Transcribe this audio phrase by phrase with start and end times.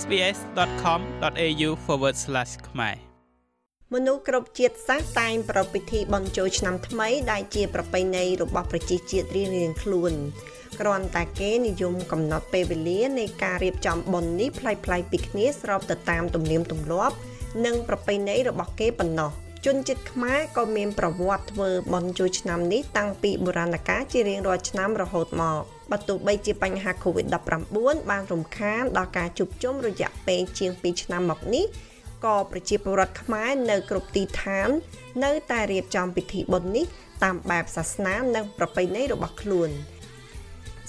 [0.00, 1.70] sbs.com.au/
[2.68, 2.96] ខ្មែរ
[3.94, 10.12] មនុស្សគ្រប់ជាតិសាសន៍តែងប្រពៃពិធីបុណ្យចូលឆ្នាំថ្មីដែលជាប្រពៃណីរបស់ប្រជាជាតិរៀងៗខ្លួន
[10.80, 17.16] គ្រាន់តែគេនិយមកំណត់ពេលវេលានៃការរៀបចំបុណ្យនេះប្លែកៗពីគ្នាស្របទៅតាមទំនៀមទម្លាប់
[17.64, 19.30] និងប្រពៃណីរបស់គេប៉ុណ្ណោះ
[19.70, 25.60] ជនជាតិខ្មែរក៏មានប្រវត្តិធ្វើបុណ្យចូលឆ្នាំនេះតាំងពីបុរាណកាលជារៀងរាល់ឆ្នាំរហូតមក
[25.90, 31.64] បើទោះបីជាបញ្ហា COVID-19 បានរំខានដល់ការជួបជុំរយៈពេលជាង2ឆ្នាំមកនេះ
[32.24, 34.68] ក៏ប្រជាពលរដ្ឋខ្មែរនៅគ្រប់ទីឋាន
[35.24, 36.86] នៅតែរៀបចំពិធីបុណ្យនេះ
[37.24, 39.70] តាមបែបសាសនានិងប្រពៃណីរបស់ខ្លួន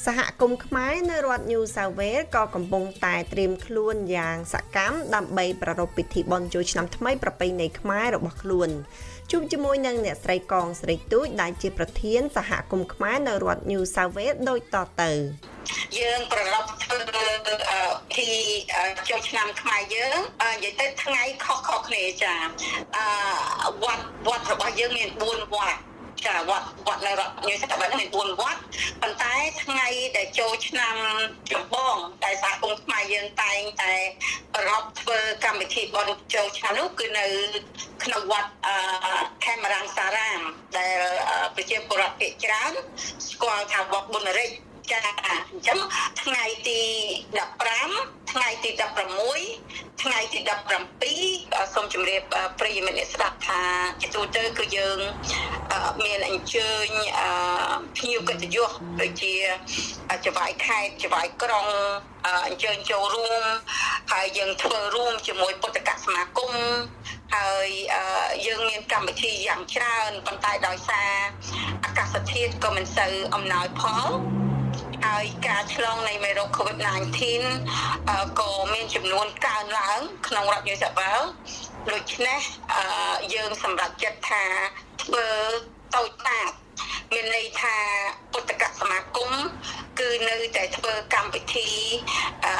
[0.05, 8.69] សហគមន៍ខ្មែរនៅរដ្ឋ New South Wales ក៏កំពុងតែត្រៀមខ្លួនយ៉ាងសកម្មដើម្បីប្រារព្ធពិធីបុណ្យចូលឆ្នាំថ្មីប្រពៃណីខ្មែររបស់ខ្លួន
[9.31, 15.11] ជួបជាមួយនឹងអ្នកស្រីកងស្រីទូចដែលជាប្រធានសហគមន៍ខ្មែរនៅរដ្ឋ New South Wales ដូចតទៅ
[15.99, 16.97] យើងប្រឡប់ធ្វើ
[18.17, 18.29] ពី
[19.09, 20.19] ចូលឆ្នាំខ្មែរយើង
[20.53, 22.35] និយាយទៅថ្ងៃខុសៗគ្នាចា
[22.95, 25.79] អឺវត្តវត្តរបស់យើងមាន4វត្ត
[26.25, 28.59] ចាវត្តវត្តនៅរដ្ឋញូវសេតាបានមាន4វត្ត
[29.01, 29.87] ប៉ុន្តែថ្ងៃ
[30.17, 30.95] ដែលចូលឆ្នាំ
[31.51, 33.93] ចម្បងដែលសហគមន៍ខ្មែរយើងតែងតែ
[34.55, 37.25] ប្រពធ្វើកម្មវិធីបុណ្យចូលឆ្នាំនោះគឺនៅ
[38.03, 38.75] ក្នុងវត្តអឺ
[39.45, 40.41] ខេមរាំងសារាម
[40.77, 40.97] ដែល
[41.55, 42.71] ប្រជាពលរដ្ឋភាគច្រើន
[43.29, 44.55] ស្គាល់ថាវត្តបុណ្យរិទ្ធ
[44.91, 45.79] ចាអញ្ចឹង
[46.23, 46.81] ថ្ងៃទី
[47.55, 48.69] 15ថ្ងៃទី
[49.33, 50.39] 16 ថ្ងៃទី
[51.07, 52.21] 17សូមជម្រាប
[52.59, 53.61] ប្រិយមិត្តអ្នកស្ដាប់ថា
[54.01, 54.99] ជាទូទៅគឺយើង
[56.05, 56.87] មានអញ្ជើញ
[57.97, 59.35] ភ្ញៀវកិត្តិយសដូចជា
[60.25, 61.65] ចវាយខេត្តចវាយក្រុង
[62.47, 63.43] អញ្ជើញចូលរួម
[64.11, 66.53] ហើយយើងធ្វើរួមជាមួយពុទ្ធកសមាគម
[67.35, 67.69] ហើយ
[68.45, 71.11] យើងមានកម្មវិធីយ៉ាងច្រើនប៉ុន្តែដោយសារ
[71.85, 74.46] អាកាសធាតុក៏មិនសូវអំណោយផល
[75.05, 77.17] ហើយការឆ្លងនៃមេរោគ COVID-19
[78.39, 81.19] ក៏មានចំនួនកើនឡើង ក្នុងរដ្ឋយូសាវែល
[81.91, 82.39] ដូច្នេះ
[83.33, 84.43] យើងសម្រេចចិត្តថា
[85.03, 85.27] ធ្វើ
[85.95, 86.51] តូចតាច
[87.13, 87.77] មានន័យថា
[88.31, 89.31] ពុទ្ធកសមាគម
[89.99, 91.69] គឺនៅតែធ្វើកម្មវិធី
[92.45, 92.53] អឺ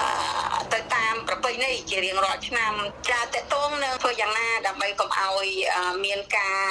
[0.74, 2.74] ទៅតាមប្រពៃណីជារៀងរាល់ឆ្នាំ
[3.10, 5.48] ចាតតងនឹងធ្វើយ៉ាងណាដើម្បីកុំឲ្យ
[6.06, 6.66] មានការ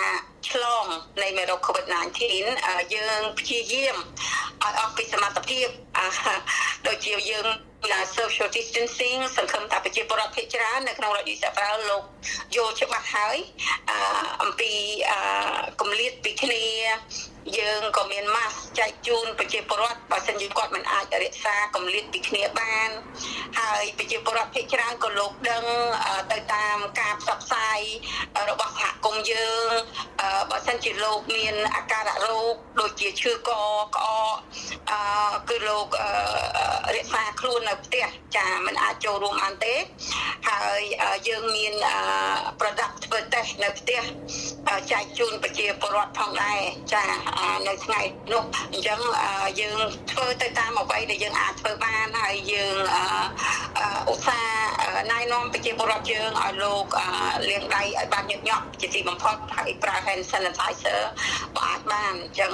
[0.50, 0.86] ឆ្លង
[1.22, 2.20] នៃមេរោគ COVID-19
[2.94, 3.96] យើងព្យាយាម
[4.66, 5.68] ឲ្យអស់ពីសមត្ថភាព
[6.86, 7.46] ដូចជាយើង
[8.18, 12.02] social distancing សង្ឃឹមថាប្រជាពលរដ្ឋភាគច្រើននៅក្នុងរដ្ឋយូសាវែលលោក
[12.56, 13.36] យល់ច្បាស់ហើយ
[14.42, 14.72] អំពី
[15.80, 16.64] គម្លាតពីគ្នា
[17.58, 22.90] យើងក៏មានម៉ាស់ចែកជូនប្រជាពលរដ្ឋបើសិនជាគាត់មិនអាចរក្សាកម្រិតពីគ្នាបាន
[23.58, 25.64] ហើយប្រជាពលរដ្ឋភាគច្រើនក៏លោកដឹង
[26.32, 27.55] ទៅតាមការផ្សព្វផ្សាយ
[28.48, 29.70] របស់សហគមន៍យើង
[30.50, 33.60] បើសិនជាលោកមានអាការៈរោគដូចជាឈឺកក្អ
[33.94, 33.98] ក
[35.48, 35.86] គឺលោក
[36.96, 39.74] រក្សាខ្លួននៅផ្ទះចាមិនអាចចូលរួមបានទេ
[40.48, 40.80] ហើយ
[41.28, 41.74] យើងមាន
[42.60, 44.02] product ធ្វើតេស្តនៅផ្ទះ
[44.92, 46.58] ចែកជូនប្រជាពលរដ្ឋផងដែរ
[46.94, 47.04] ចា
[47.66, 48.00] នៅថ្ងៃ
[48.32, 48.42] នោះ
[48.72, 49.00] អញ្ចឹង
[49.60, 49.78] យើង
[50.10, 52.76] ធ្វើទៅតាមអ្វីដែលយើងអាចធ្វើបានហើយយើង
[54.10, 56.86] ឧស្សាហ៍ណែនាំប្រជាពលរដ្ឋយើងឲ្យលោក
[57.50, 61.00] លាងដៃឲ្យបានញឹកញាប់ជាទីបំផុតហើយប្រើ hand sanitizer
[61.56, 62.50] បើអាចបានអញ្ចឹង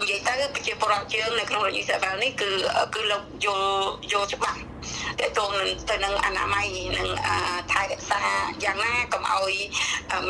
[0.00, 2.50] និយាយទៅប្រជាពលរដ្ឋយើងនៅក្នុងរដ្ឋាភិបាលនេះគឺ
[2.94, 3.70] គឺលោកយល់
[4.12, 7.08] យល់ច្បាស់តទៅនឹងទៅនឹងអនាម័យនឹង
[7.72, 8.22] ថែរក្សា
[8.64, 9.54] យ៉ាងណាកុំឲ្យ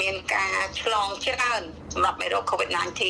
[0.00, 1.62] មានការឆ្លងច្រើន
[1.94, 3.00] សម្រាប់មេរោគ COVID-19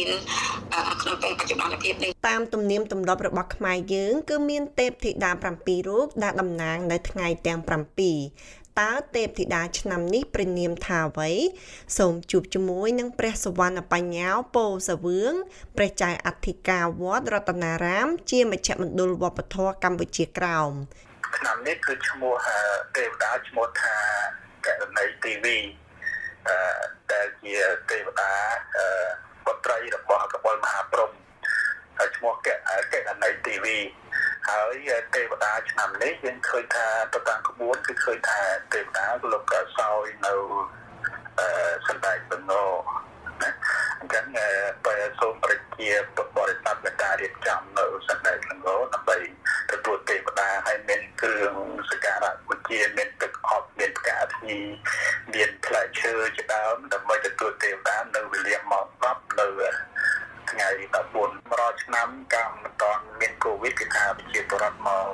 [1.02, 11.32] ក្នុងពេលបច្ចុប្បន្នភាពនេះតាមទំនៀមទម្លាប់របស់ខ្មែរយើង គឺមានទេពធីតា7រូបដែលតំណាងនៅថ្ងៃទាំង7 តើទេពធីតាឆ្នាំនេះព្រះនាមថាអ្វី
[11.98, 15.32] សូមជួបជាមួយនឹងព្រះសវណ្ណបញ្ញោពោសវឿង
[15.76, 20.72] ព្រះចៅអធិការវត្តរតនារាម ជាមជ្ឈមណ្ឌលវប្បធម៌កម្ពុជាក្រោម
[21.36, 22.34] ឆ្នាំនេះគឺឈ្មោះ
[22.96, 23.96] ទេវតាឈ្មោះថា
[24.66, 24.68] ក
[24.98, 25.56] ណីទេវី
[26.48, 26.56] អឺ
[27.12, 27.56] ដែលជា
[27.90, 28.32] ទេវតា
[28.76, 28.86] អឺ
[29.44, 31.27] បុត្រីរបស់កបុលមហាព្រំហើយ
[32.16, 32.48] ឈ្មោះក
[32.92, 33.78] កណីទេវី
[34.48, 38.40] ហើយទេវតាឆ្នាំនេះយើងឃើញថាទៅតាមក្បួនគឺឃើញថា
[38.72, 40.34] ទេវតាលោកក៏សោយនៅ
[41.38, 41.48] អឺ
[41.88, 42.64] សណ្ដែកបន្នោ
[43.42, 43.50] ណា
[44.00, 44.24] អញ្ចឹង
[44.86, 45.90] បើសូមប្រជា
[46.36, 48.60] បរិស័ទមេត្តារៀបចំនៅសណ្ដែកលង
[48.94, 49.18] ដើម្បី
[49.72, 51.54] ទទួលទេវតាហើយមានគ្រឿង
[51.90, 54.60] សក្ការៈបូជាមានទឹកអប់មានផ្កាធ្ញី
[55.34, 59.48] មានផ្លែឈើជាដើមដើម្បីទទួលទេវតានៅវេលាម៉ោង10នៅ
[60.50, 60.68] ថ្ងៃ
[61.14, 65.08] 14រាល់ឆ្នាំកម្មមិនតន់មានកូវីដគឺថាប្រជាពលរដ្ឋមក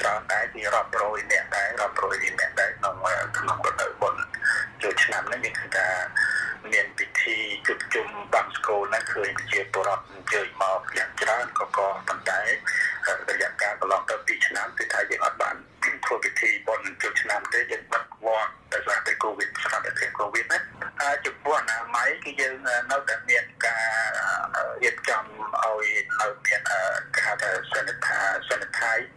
[0.00, 2.94] ច្រើនដែរពីរាប់រយនាក់ដែររាប់រយនាក់ដែរក្នុង
[3.38, 4.22] ក្នុងរដូវបុណ្យ
[4.82, 5.88] ចូលឆ្នាំនេះមានថា
[6.72, 12.40] មានពិធីជួបជុំបាំងស្គូលហ្នឹងឃើញប្រជាពលរដ្ឋអញ្ជើញមកយ៉ាងច្រើនក៏ក៏ប៉ុន្តែ
[13.28, 15.56] រយៈកាលកន្លងទៅ2ឆ្នាំគឺថាយើងអត់បាន
[16.04, 16.50] ធ្វើពិធី
[18.24, 20.58] វត្តដោយសារតែកូវីដស្រាប់តែកូវីដណា
[21.00, 22.54] ហើយចំពោះអនាម័យគឺយើង
[22.90, 23.86] នៅតែមានការ
[24.82, 25.24] រៀបចំ
[25.62, 25.86] ឲ្យ
[26.20, 26.60] នៅមាន
[27.16, 29.08] ការហៅថា sanitize sanitize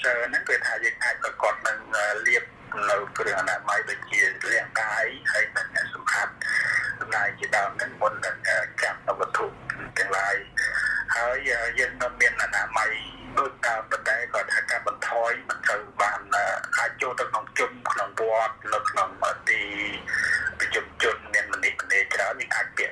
[0.00, 1.78] ហ្នឹងគឺថាយើងអាចប្រកបនឹង
[2.26, 2.44] លាប
[2.90, 4.20] នៅគ្រឿងអនាម័យដូចជា
[4.52, 5.44] លាងកាយហើយ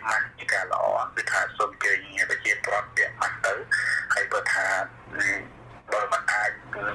[0.09, 0.85] ម៉ាស់ជាការល្អ
[1.17, 1.99] គឺថាសូមជើញ
[2.31, 3.55] ប្រជាប្រដ្ឋពាក់ម៉ាស់ទៅ
[4.15, 4.67] ហើយបើថា
[5.93, 6.51] បើមិនអាច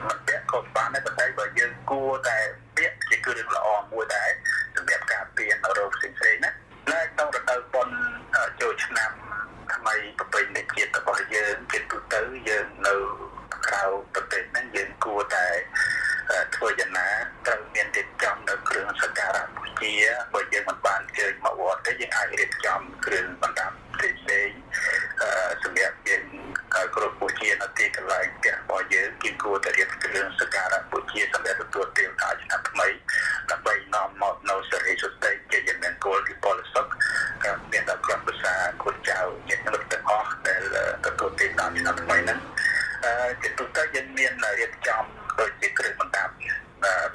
[0.07, 2.37] មិនពាក់ក៏បានដែរប៉ុន្តែបើយើងគួរតែ
[2.77, 4.29] ពាក់ជាគ្រឿងល្អមួយដែរ
[4.75, 6.51] សម្រាប់ការពាររោគផ្សេងៗណា
[6.91, 7.95] នៅក្នុងរដូវបុណ្យ
[8.61, 9.11] ចូលឆ្នាំ
[9.75, 12.95] ថ្មីប្រពៃណីជាតិរបស់យើងជាទូទៅយើងនៅ
[13.67, 13.83] ក្រៅ
[14.13, 15.47] ប្រទេសហ្នឹងយើងគួរតែ
[16.55, 17.09] ធ្វើយ៉ាងណា
[17.47, 19.93] ត្រូវមានរៀបចំនៅគ្រឿងសក្ការៈបូជា
[20.33, 22.51] បើយើងមិនបានជើញមកវត្តទេយើងអាចរៀប
[23.03, 24.59] ចំគ្រឿងបណ្ដាប់ផ្សេងៗ
[25.63, 26.23] សម្រាប់យើង
[26.95, 32.87] គ្រប់បូជានៅទីកន្លែងផ្ទះរបស់យើងគឺគួរតែរៀបគ្រឿងសក្ការៈបូជាសម្រាប់ទទួលទានការឆ្នាំថ្មី
[33.51, 36.87] ដើម្បីនាំមកនៅសេរីសុទ្ធតែជាយ៉ាងមានគោលពីពលសុខ
[37.71, 38.53] មានដល់ក្រុមប្រសា
[38.83, 39.19] គុណចៅ
[39.49, 40.61] ញាតិមិត្តទាំងអស់ដែល
[41.05, 42.39] ទទួលទានការឆ្នាំថ្មីហ្នឹង
[43.41, 45.03] ជាទូទៅយើងមានរៀបចំ
[45.39, 46.33] ដូចជាគ្រឿងបណ្ដាប់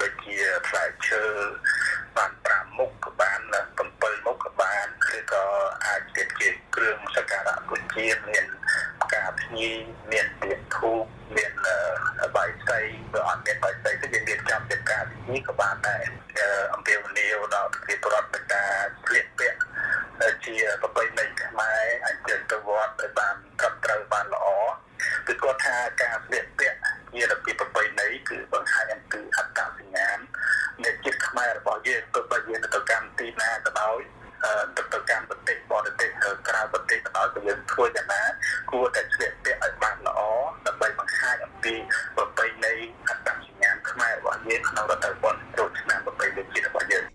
[0.01, 0.35] ដូចជា
[0.67, 1.23] ផ្លែឈើ
[2.17, 3.39] បាន5មុខក៏បាន
[3.83, 4.87] 7មុខក៏បាន
[5.17, 5.43] ឬក៏
[5.85, 8.45] អាចទៀតជាគ្រឿងសក្ការៈបូជាមាន
[9.01, 9.71] ផ្កាភ្ញី
[10.11, 11.03] មានទៀនធូប
[11.37, 11.51] មាន
[12.37, 12.79] បាយសី
[13.13, 16.03] បើអត់មានបាយសីទៅយើងរៀបចំជាការភ្ញីក៏បានដែរ
[16.73, 18.71] អំពាវនាវដល់ប្រជាពលរដ្ឋទៅការ
[19.05, 19.59] ស្លៀកពាក់
[20.45, 24.47] ជាប្រពៃណីខ្មែរអញ្ជើញទៅវត្តឲ្យបានត្រឹមត្រូវបានល្អ
[25.27, 26.79] គឺគាត់ថាការស្លៀកពាក់
[27.13, 30.19] ជារបៀបប្រពៃណីគឺបង្ហាញអំពីអត្តសញ្ញាណ
[30.83, 33.99] នៃជាតិ ខ្មែររបស់យើងទោះបីយើងទៅកម្មទីណាក៏ដោយ
[34.77, 36.09] ទៅទៅកម្មប្រទេសបរទេស
[36.47, 38.23] ក្រៅប្រទេសក៏ដោយក៏យើងធ្វើយ៉ាងណា
[38.71, 40.19] គួរតែស្លៀកពាក់ឲ្យបានល្អ
[40.67, 41.75] ដើម្បីបង្ហាញអំពី
[42.15, 42.73] ប្រពៃណី
[43.09, 45.38] អត្តសញ្ញាណខ្មែររបស់យើងក្នុងរដូវបុណ្យ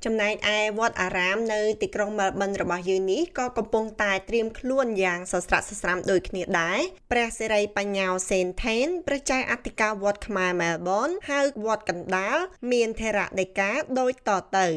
[0.05, 6.79] ចំណែកឯវត្តអារាមនៅទីក្រុងមែលប៊នរបស់យើងនេះក៏កំពុងតែត្រៀមខ្លួនយ៉ាងសស្រាក់សស្រាំដូចគ្នាដែរ
[7.13, 12.37] ព្រះសិរីបញ្ញោសេនថេនប្រជាអធិការវត្តខ្មែរមែលប៊នហៅវត្តកណ្ដាល
[12.73, 14.69] មានថេរដីកាដូចតទៅ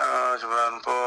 [0.00, 0.10] អឺ
[0.42, 1.06] ចម្រើនពរ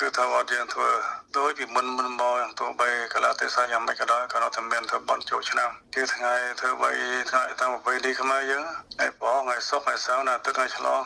[0.00, 0.90] គឺថាវត្តយើងធ្វើ
[1.38, 6.90] ដោយពីមុនមុនមកយ៉ាងទោះបីកលាទេសៈយ៉ាងម៉េចក៏ដោយក៏នៅតែមានធ្វើបន់ចូលឆ្នាំគឺថ្ងៃធ្វើបី
[7.30, 11.02] ថ្ងៃតាមប្រពៃណីខ្មែរយើងថ្ងៃបងថ្ងៃសុក្រថ្ងៃសៅរ៍ណាទឹកថ្ងៃឆ្លង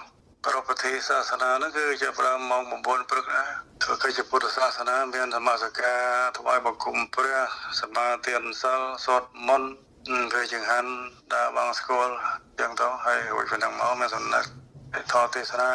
[0.46, 3.44] ប្រពៃសាសនាហ្នឹងគឺជាប្រាំម៉ោង9ព្រឹកណា
[3.82, 5.94] ធ្វើកិច្ចពុទ្ធសាសនាមានធម្មសកា
[6.38, 7.38] ថ្វាយបង្គំព្រះ
[7.80, 9.70] សមាទានសិលសូត្រមន្ត
[10.32, 10.90] ពេលចង្ហាន់
[11.34, 12.14] ដើរបងស្គាល់
[12.60, 14.48] ចឹងទៅហើយរួចពីហ្នឹងមកមានសំណាក់
[15.12, 15.72] ថតទេសនា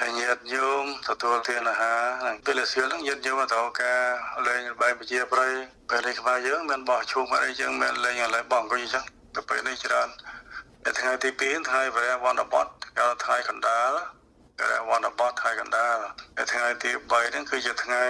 [0.00, 2.00] ហើយញាតិញោមទទួលទានអាហារ
[2.46, 4.02] ពេលសៀលហ្នឹងញាតិញោមទៅការ
[4.46, 5.52] លេងបែបប្រជាប្រិយ
[5.88, 9.04] ពេលនេះខ្មែរយើងមានបោះឈូងអីចឹងមានលេងឥឡូវបោះអង្គុយចឹង
[9.34, 10.08] ទៅពេលនេះច្រើន
[10.96, 12.66] ថ្ងៃទី2ថ្ងៃព្រះវណ្ណបត
[12.98, 13.90] កាលថ្ងៃកណ្ដាល
[14.58, 15.96] ព្រះវណ្ណបតថ្ងៃកណ្ដាល
[16.52, 18.02] ថ្ងៃទី3ហ្នឹងគឺជាថ្ងៃ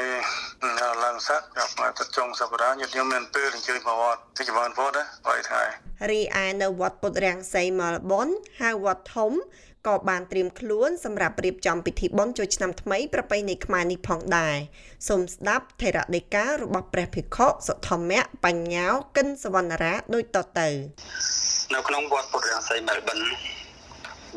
[1.04, 5.62] ឡើងស័កចាប់មកទឹកចុងសប្តាហ៍ញាតិញោមមានពេលអញ្ជើញមកវត្តទីបានវត្តណា3ថ្ងៃ
[6.10, 8.28] រីឯនៅវត្តពុទ្ធរាំងសីមលបុន
[8.60, 9.32] ហៅវត្តធំ
[9.86, 14.56] ក៏បានត្រៀមខ្លួនសម្រាប់រៀបចំពិធីបុណ្យចូលឆ្នាំថ្មីប្រពៃណីខ្មែរនេះផងដែរ
[15.08, 20.68] សូមស្ដាប់ថេរដីការបស់ព្រះភិក្ខុសុធម្មៈបញ្ញោកិនសវណ្ណរាដូចតទៅ
[21.74, 23.18] នៅក្នុងវត្តពុទ្ធរាសីមែលប៊ន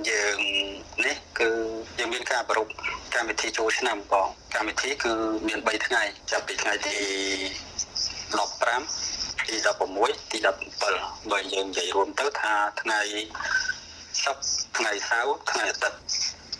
[0.09, 0.39] យើង
[1.05, 1.49] នេះគឺ
[1.99, 2.67] យើងមានការប្រព
[3.15, 5.13] កម្មវិធីចូលឆ្នាំបងកម្មវិធីគឺ
[5.47, 6.97] មាន3ថ្ងៃចាប់ពីថ្ងៃទី
[8.31, 9.55] 15ទី
[9.99, 10.37] 16ទី
[10.87, 12.99] 17បើយើងនិយាយរួមទៅថាថ្ងៃ
[14.23, 15.99] សុក្រ ថ្ងៃសៅរ៍ថ្ងៃអាទិត្យ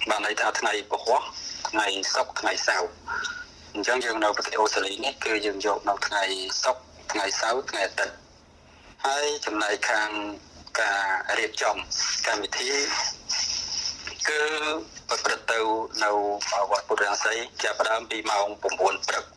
[0.09, 1.17] បានន័យថាថ្ងៃពហុ
[1.69, 2.89] ថ្ងៃសុក្រថ្ងៃសៅរ៍
[3.73, 6.23] អញ្ចឹងយើងនៅប្រទេសអូស្ត្រាលីនេះគឺយើងយកនៅថ្ងៃ
[6.63, 8.15] សុក្រថ្ងៃសៅរ៍ថ្ងៃអាទិត្យ
[9.05, 10.09] ហើយចំណែកខាង
[10.81, 11.01] ការ
[11.39, 11.75] រៀបចំ
[12.27, 12.71] កម្មវិធី
[14.27, 14.41] គឺ
[15.09, 15.59] ប្រព្រឹត្តទៅ
[16.03, 16.11] នៅ
[16.71, 19.30] វត្តពុទ្ធរាសីចាប់ផ្ដើមពីម៉ោង9ព្រឹកបងដល់ម៉ោង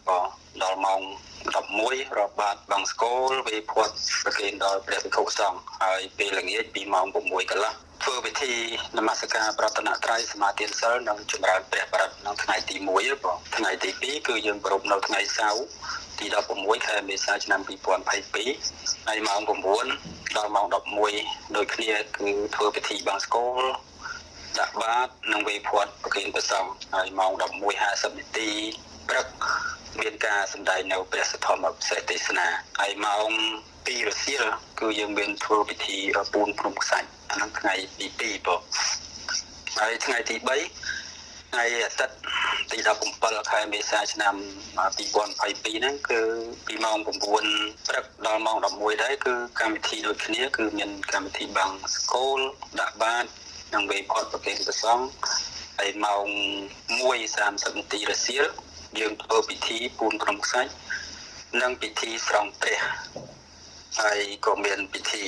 [1.78, 8.54] 11រាប់បាតបางស្គលវេផាត់ប្រគេនដល់ព្រះភិក្ខុសង្ឃហើយពេលល្ងាចពីម៉ោង6កន្លះធ្វើពិធី
[8.96, 12.86] នមស្ការប្រតនត្រ័យសមាទានសិលនិងចម្រើនព្រះបរិត្តនៅថ្ងៃទី1
[13.24, 15.64] បងថ្ងៃទី2គឺយើងប្រពនៅថ្ងៃសៅរ៍
[16.18, 16.26] ទី
[16.56, 17.60] 16ខែមេសាឆ្នាំ
[18.34, 20.66] 2022ហើយម៉ោង9ដល់ម៉ោង
[21.10, 23.62] 11ដូចគ្នាគឺធ្វើពិធីបង្សកល
[24.58, 27.32] ដាក់បាតនិងវេផាត់ប្រគេនព្រះសង្ឃហើយម៉ោង
[27.74, 28.83] 11:50នាទីព្រឹកមាន
[30.44, 32.46] ការសម្ដែងនៅព្រះសទ្ធម្មពិសេសទេសនា
[32.80, 33.28] ហើយម៉ោង
[33.68, 34.44] 2រសៀល
[34.80, 35.98] គឺយើងមានធ្វើពិធី
[36.32, 38.60] ពូនភ្នំខ្សាច់អាហ្នឹងថ្ងៃទី2បង
[39.78, 42.16] ហើយថ្ងៃទី3ថ្ងៃអាទិត្យ
[42.70, 42.78] ទី
[43.14, 44.34] 17ខែមេសាឆ្នាំ
[45.02, 46.20] 2022ហ្នឹងគឺ
[46.66, 52.38] ពីម៉ោង9ព្រឹកដល់ម៉ោង11ដែរគឺកម្មវិធីដូចគ្នាគឺមានកម្មវិធីបាំងស្គល
[52.80, 53.24] ដាក់បាត
[53.74, 55.06] និងវេផតប្រគេនព្រះសង្ឃ
[55.78, 56.26] ហើយម៉ោង
[57.04, 58.46] 1:30នាទីរសៀល
[58.98, 60.72] យើងធ្វើពិធីពូនក្រុមខ្សាច់
[61.62, 62.80] និងពិធីស្រង់ព្រះ
[64.00, 65.26] ហើយក៏មានពិធី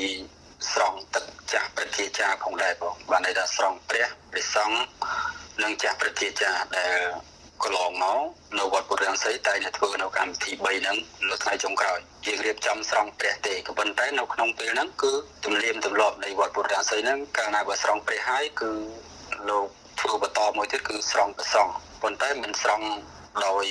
[0.72, 4.78] ស្រង់ទឹកចាស់ប្រជាចាផងដែរបងបានន័យថាស្រង់ព្រះព្រះសង្ឃ
[5.62, 6.98] និងចាស់ប្រជាចាដែល
[7.64, 8.20] កន្លងមក
[8.58, 10.96] នៅវត្តពុទ្ធរាំងសីតែតែធ្វើនៅកម្មវិធី3ហ្នឹង
[11.30, 15.12] នៅថ្ងៃចុងក្រោយយើងរៀបចំស្រង់ព្រះទេក៏ប៉ុន្តែនៅក្នុងពេលហ្នឹងគឺ
[15.44, 18.70] ទំនៀមទម្លាប់នៃវត្តពុទ្ធរាំងសីហ្នឹងកាលណាបើស្រង់ព្រះហើយគឺ
[19.48, 19.66] លោក
[20.00, 21.68] ធ្វើបន្តមួយទៀតគឺស្រង់ប្រសង
[22.02, 22.86] ប៉ុន្តែមិនស្រង់
[23.44, 23.64] ដោយ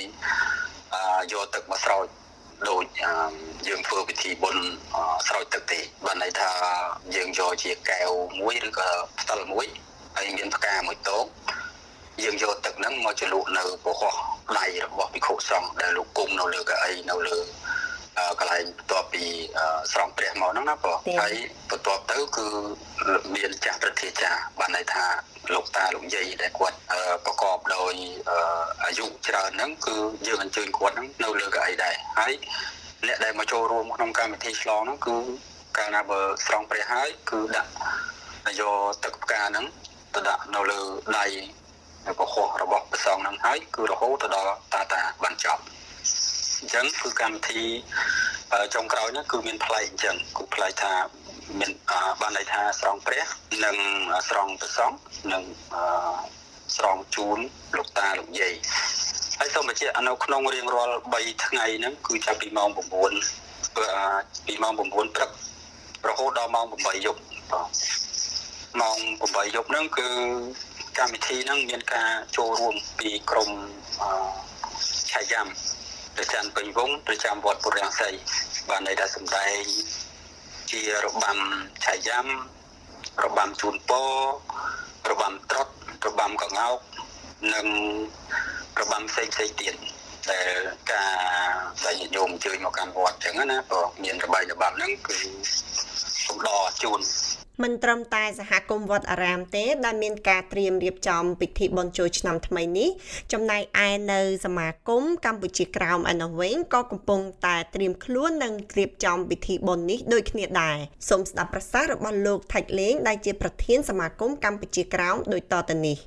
[1.31, 2.05] យកទឹកមកស្រោច
[2.69, 2.85] ដូច
[3.67, 4.65] យើងធ្វើពិធីបុណ្យ
[5.27, 6.51] ស្រោចទឹកទេបានន័យថា
[7.15, 9.67] យើងយកជាកែវមួយឬក៏ផ្តិលមួយ
[10.15, 11.25] ហើយមានផ្កាមួយតោក
[12.23, 14.15] យើងយកទឹកហ្នឹងមកជ្រលក់នៅពហោះ
[14.57, 17.37] ដៃរបស់ភិក្ខុសង្ឃដែលលោកគុំនៅលើកៅអីនៅលើ
[18.39, 19.25] កន្លែងបន្ទាប់ពី
[19.91, 21.33] ស្រង់ព្រះមកហ្នឹងណាបងហើយ
[21.69, 22.47] បន្ទាប់ទៅគឺ
[23.35, 25.05] មានចាស់ប្រតិចាបានន័យថា
[25.53, 26.77] លោកតាលោកយាយដែលគាត់
[27.25, 27.93] ប្រកបដោយ
[28.85, 29.95] អាយុច្រើនហ្នឹងគឺ
[30.27, 32.33] យើងអញ្ជើញគាត់ហ្នឹងនៅលើកៅអីដែរហើយ
[33.07, 35.17] អ្នកដែលមកចូលរួមក្នុងកម្មវិធីឆ្លងហ្នឹងគឺ
[35.77, 37.71] កាលណាបើស្រង់ព្រះហើយគឺដាក់
[38.59, 39.65] យកទឹកផ្កាហ្នឹង
[40.15, 40.81] ទៅដាក់នៅលើ
[41.19, 41.25] ដៃ
[42.19, 45.61] ពហុរបស់ព្រះសង្ឃហ្នឹងហើយគឺរហូតទៅដល់តាតាបានចប់
[46.65, 47.63] អញ្ចឹងគឺកម្មវិធី
[48.75, 50.93] ចុងក្រោយនេះគឺមានផ្លែកអញ្ចឹងគឺផ្លែកថា
[51.59, 51.71] មាន
[52.21, 53.25] បានន័យថាស្រង់ព្រះ
[53.65, 53.75] និង
[54.29, 54.97] ស្រង់ព្រះសង្ឃ
[55.33, 55.43] និង
[56.77, 57.39] ស្រង់ជូន
[57.77, 58.53] លោកតាលោកយាយ
[59.39, 62.77] ហើយសូមបញ្ជាក់នៅក្នុងរៀងរាល់3ថ្ងៃហ្នឹងគឺចាប់ពីម៉ោង9
[64.47, 65.29] ពីម៉ោង9ព្រឹក
[66.07, 67.19] រហូតដល់ម៉ោង8យប់
[67.51, 67.69] បាទ
[68.81, 70.07] ម៉ោង8យប់ហ្នឹងគឺ
[70.97, 73.49] កម្មវិធីហ្នឹងមានការចូលរួមពីក្រុម
[75.11, 75.47] ឆាយ៉ាំ
[76.17, 78.09] ប្រចាំពេញវងប្រចាំវត្តពុរាំងសី
[78.69, 79.63] បានន័យថាសំដែង
[80.71, 81.37] ជារបាំ
[81.85, 82.25] ឆាយ៉ាំ
[83.23, 83.91] របាំជូនព
[85.11, 85.67] របាំត្រុត
[86.07, 86.77] របាំកងោក
[87.53, 87.67] និង
[88.79, 89.75] របាំផ្សេងផ្សេងទៀត
[90.31, 90.51] ដែល
[90.91, 91.13] ការ
[91.85, 95.17] ដែលញោមជើញមកកាន់វត្តចឹងណាព្រោះមានរបាយរបាំហ្នឹងគឺ
[96.27, 97.01] កំដរជូន
[97.63, 102.89] មិនត្រឹមតែសហគមន៍វត្តអារាមទេ ដែលមានការត្រៀមរៀបចំពិធីបុណ្យចូលឆ្នាំថ្មីនេះ
[103.33, 110.77] ចំណែកឯនៅសមាគមកម្ពុជាក្រោមឯនោះវិញក៏កំពុងតែត្រៀមខ្លួននិងរៀបចំពិធីបុណ្យនេះដូចគ្នាដែរ
[111.09, 115.97] សូមស្ដាប់ប្រសាសន៍របស់លោកថៃលេងដែលជាប្រធានសមាគមកម្ពុជាក្រោមដូចតទៅនេះ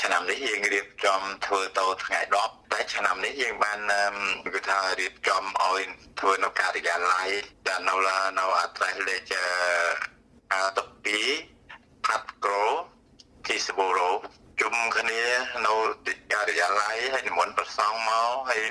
[0.00, 3.78] ឆ្នាំនេះយើងរៀបចំធ្វើតថ្ងៃ10តែឆ្នាំនេះយើងបាន
[4.54, 5.80] គឺថារៀបចំឲ្យ
[6.20, 7.28] ធ្វើនៅការិយាល័យ
[7.68, 7.94] ដែលនៅ
[8.38, 9.16] នៅអាត្រេសលេ
[10.52, 10.54] ខ
[11.30, 12.66] 12ផាត់ក្រូ
[13.46, 14.10] គីសបូរ៉ូ
[14.60, 15.22] ជុំគ្នា
[15.66, 15.74] នៅ
[16.06, 18.62] ទីការិយាល័យហើយនិមន្តប្រសងមកហើយ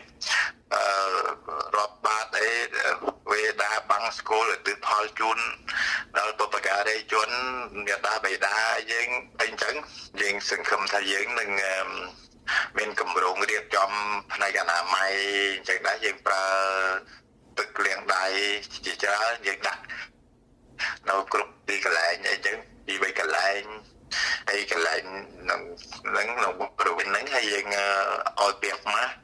[0.74, 0.84] អឺ
[1.78, 2.50] រាប់បាតអី
[3.32, 5.40] វេដាបាំងស្គលទិផលជូន
[6.18, 7.30] ដល់បបការីជន
[7.86, 8.58] មេដាបេដា
[8.92, 9.10] យើង
[9.42, 9.76] អីចឹង
[10.22, 11.50] យើងសង្ឃឹមថាយើងនឹង
[12.78, 13.92] មានកម្រងរៀបចំ
[14.34, 15.14] ផ្នែកអនាម័យ
[15.56, 16.46] អញ្ចឹងដែរយើងប្រើ
[17.60, 18.26] ទឹកលាងដៃ
[18.86, 19.84] ជាច្រើនយើងដាក់
[21.10, 23.62] នៅគ្រប់ទីកន្លែងអីចឹងពីបីកន្លែង
[24.50, 25.02] ហើយកន្លែង
[25.50, 25.62] នឹង
[26.18, 27.66] នឹងនៅប្រវេណហ្នឹងហើយយើង
[28.42, 29.18] ឲ្យពាក់ម៉ាស់ហើ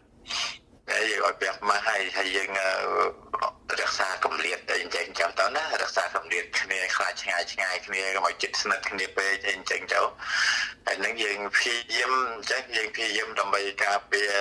[1.01, 2.49] យយើងឲ្យពាក់ម៉ាស់ហើយហើយយើង
[3.79, 10.01] រក្សាកម្រិតអីអញ្ចឹងចាំតើណារក្សាកម្រិតគ្នាខ្លាចឆ្ងាយឆ្ងាយគ្នាកុំឲ្យចិត្តស្និទ្ធគ្នាពេកអីអញ្ចឹងទៅ
[10.85, 14.31] ហើយនឹងយើងព្យាយាមអញ្ចឹងយើងព្យាយាមដើម្បីការពារ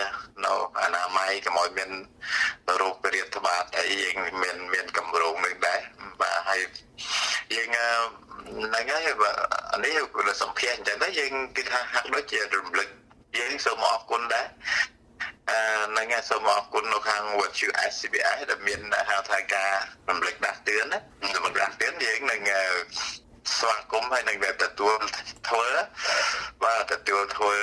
[0.44, 1.90] នៅអនាម័យកុំឲ្យមាន
[2.80, 5.80] រោគរាតត្បាតអីយើងមានមានកម្រងនឹងដែរ
[6.20, 6.60] បាទហើយ
[7.54, 9.04] យើងហ្នឹងហើយ
[9.72, 12.88] អានេះគឺសម្ភារអញ្ចឹងទៅយើងគឺថាហាក់ដូចជារំលឹក
[13.38, 14.95] យើងសូមអរគុណដែរអឺ
[15.92, 19.72] ហ្នឹងហើយសូមអរគុណនៅខាង Virtue SCBI ដែលមានហៅថាការ
[20.08, 21.00] រំលឹកដាស់តឿនណា
[21.36, 22.40] រំលឹកដាស់តឿនយើងនឹង
[23.58, 24.96] ស្វាគមន៍ហើយនឹងទទួល
[25.48, 25.68] ធ្វើ
[26.64, 27.54] បាទទទួលធ្វើ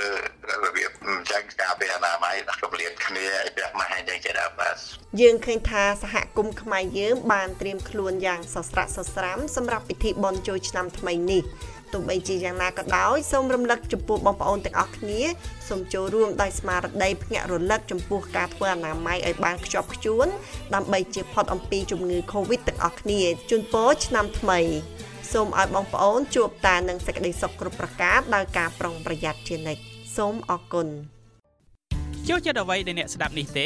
[0.63, 0.91] របៀប
[1.31, 4.75] ចាញ់ការពារអនាម័យដាក់កម្រិតគ្នាឲ្យពាក់ម៉ាស់ហើយយ៉ាងជាដើមបាទ
[5.21, 11.43] យើងឃើញថាសហគមន៍ខ្មែរយើងបានត្រៀមខ្លួនយ៉ាងសស្រាក់សស្រាំសម្រាប់ពិធីបុណ្យចូលឆ្នាំថ្មីនេះ
[11.93, 15.21] ទោះបីជាយ៉ាងណាក៏ដោយសូមរំលឹកចំពោះបងប្អូនទាំងអស់គ្នា
[15.69, 20.27] សូមចូលរួមដោយស្មារតីភ្ញាក់រលឹកចំពោះការធ្វើអនាម័យឲ្យបានខ្ជាប់ខ្ជួន
[20.73, 24.59] ដើម្បីជៀសផុតអំពីជំងឺ Covid ទាំងអស់គ្នាជូនពរឆ្នាំថ្មី
[25.33, 29.81] សូមឲ្យបងប្អូនជួបតែនឹងសេចក្តីសុខគ្រប់ប្រការដោយការប្រុងប្រយ័ត្នជានិច្ច
[30.17, 30.87] សូមអរគុណ
[32.27, 33.65] ចូលចិត្តអ្វីដែលអ្នកស្ដាប់នេះទេ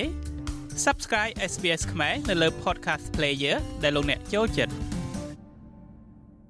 [0.85, 4.96] Subscribe SBS ខ្មែរនៅលើ Podcast Player ដែលលោកអ្នកចូលចិត្ត